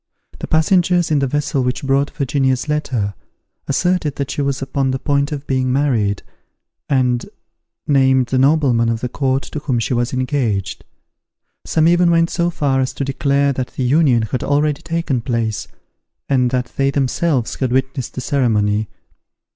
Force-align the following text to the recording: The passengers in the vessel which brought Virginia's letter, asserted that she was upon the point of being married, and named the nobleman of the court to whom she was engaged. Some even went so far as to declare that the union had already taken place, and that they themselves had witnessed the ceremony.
The 0.39 0.47
passengers 0.47 1.11
in 1.11 1.19
the 1.19 1.27
vessel 1.27 1.61
which 1.63 1.83
brought 1.83 2.09
Virginia's 2.09 2.67
letter, 2.67 3.13
asserted 3.67 4.15
that 4.15 4.31
she 4.31 4.41
was 4.41 4.59
upon 4.59 4.89
the 4.89 4.97
point 4.97 5.31
of 5.31 5.45
being 5.45 5.71
married, 5.71 6.23
and 6.89 7.23
named 7.85 8.25
the 8.25 8.39
nobleman 8.39 8.89
of 8.89 9.01
the 9.01 9.09
court 9.09 9.43
to 9.43 9.59
whom 9.59 9.77
she 9.77 9.93
was 9.93 10.11
engaged. 10.11 10.83
Some 11.67 11.87
even 11.87 12.09
went 12.09 12.31
so 12.31 12.49
far 12.49 12.81
as 12.81 12.93
to 12.93 13.05
declare 13.05 13.53
that 13.53 13.73
the 13.75 13.83
union 13.83 14.23
had 14.23 14.43
already 14.43 14.81
taken 14.81 15.21
place, 15.21 15.67
and 16.27 16.49
that 16.49 16.71
they 16.77 16.89
themselves 16.89 17.53
had 17.53 17.71
witnessed 17.71 18.15
the 18.15 18.21
ceremony. 18.21 18.89